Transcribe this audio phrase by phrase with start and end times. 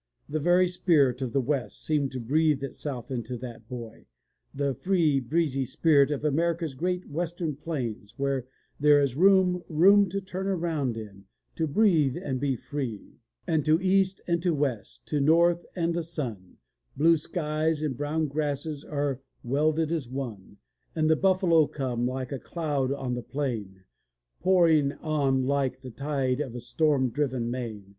[0.27, 4.07] The very spirit of the West seemed to breathe itself into that boy,
[4.51, 8.47] the free breezy spirit of America's great western plains, where
[8.79, 13.79] there is "room, room to turn round in, to breathe and be free,'' ^'And to
[13.79, 16.57] east and to west, to the north and the sun,
[16.97, 20.57] Blue skies and brown grasses are welded as one.
[20.95, 23.83] And the buffalo come, like a cloud on the plain.
[24.41, 27.85] Pouring on like the tide of a storm driven main.